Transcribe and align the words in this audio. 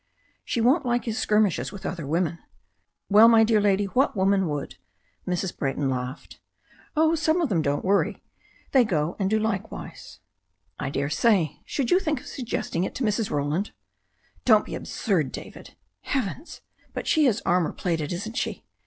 "She 0.43 0.61
won't 0.61 0.83
like 0.83 1.05
his 1.05 1.19
skirmishes 1.19 1.71
with 1.71 1.85
other 1.85 2.07
women." 2.07 2.39
"Well, 3.07 3.27
my 3.27 3.43
dear 3.43 3.61
lady, 3.61 3.85
what 3.85 4.15
woman 4.17 4.47
would?" 4.49 4.77
Mrs. 5.27 5.55
Brayton 5.55 5.91
laughed. 5.91 6.39
"Oh, 6.97 7.13
some 7.13 7.39
of 7.39 7.49
them 7.49 7.61
don't 7.61 7.85
worry. 7.85 8.23
They 8.71 8.83
go 8.83 9.15
and 9.19 9.29
do 9.29 9.37
like 9.37 9.61
* 9.61 9.65
ft 9.67 9.71
wise. 9.71 10.19
"I 10.79 10.89
dare 10.89 11.11
say. 11.11 11.61
Should 11.65 11.91
you 11.91 11.99
think 11.99 12.19
of 12.19 12.25
suggesting 12.25 12.83
it 12.83 12.95
to 12.95 13.03
Mrs. 13.03 13.29
Roland?" 13.29 13.73
"Don't 14.43 14.65
be 14.65 14.73
absurd, 14.73 15.31
David. 15.31 15.75
Heavens! 16.01 16.61
But 16.95 17.05
she 17.05 17.27
is 17.27 17.43
armor 17.45 17.71
plated, 17.71 18.11
isn't 18.11 18.37
she? 18.37 18.65